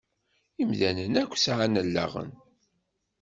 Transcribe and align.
Imdanen 0.61 1.13
akk 1.21 1.33
sεan 1.37 1.73
allaɣen. 1.81 2.31